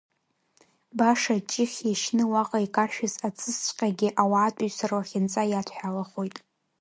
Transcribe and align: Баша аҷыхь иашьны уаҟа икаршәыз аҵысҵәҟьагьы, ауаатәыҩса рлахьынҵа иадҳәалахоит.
Баша 0.97 1.33
аҷыхь 1.39 1.79
иашьны 1.83 2.23
уаҟа 2.31 2.59
икаршәыз 2.65 3.13
аҵысҵәҟьагьы, 3.27 4.09
ауаатәыҩса 4.21 4.85
рлахьынҵа 4.89 5.43
иадҳәалахоит. 5.47 6.35